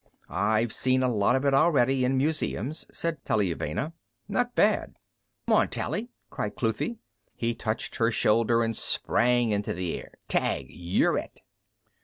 "I've 0.31 0.73
seen 0.73 1.03
a 1.03 1.07
lot 1.07 1.35
of 1.35 1.45
it 1.45 1.53
already, 1.53 2.03
in 2.03 2.17
museums," 2.17 2.87
said 2.91 3.23
Taliuvenna. 3.23 3.93
"Not 4.27 4.55
bad." 4.55 4.95
"C'mon, 5.47 5.69
Tally," 5.69 6.09
cried 6.31 6.55
Cluthe. 6.55 6.97
He 7.35 7.53
touched 7.53 7.97
her 7.97 8.09
shoulder 8.09 8.63
and 8.63 8.75
sprang 8.75 9.51
into 9.51 9.75
the 9.75 9.93
air. 9.99 10.13
"Tag! 10.27 10.65
You're 10.71 11.19
it!" 11.19 11.41